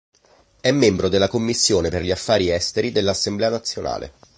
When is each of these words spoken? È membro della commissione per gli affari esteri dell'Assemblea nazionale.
È 0.59 0.71
membro 0.71 1.09
della 1.09 1.27
commissione 1.27 1.89
per 1.91 2.01
gli 2.01 2.09
affari 2.09 2.49
esteri 2.49 2.91
dell'Assemblea 2.91 3.49
nazionale. 3.51 4.13